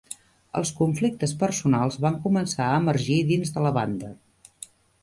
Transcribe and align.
Els 0.61 0.69
conflictes 0.79 1.35
personals 1.45 1.99
van 2.07 2.17
començar 2.25 2.71
a 2.71 2.81
emergir 2.87 3.21
dins 3.35 3.57
de 3.59 3.69
la 3.69 3.79
banda. 3.79 4.15